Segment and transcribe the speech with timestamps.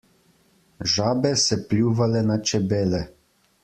[0.93, 3.09] Žabe se pljuvale na čebele.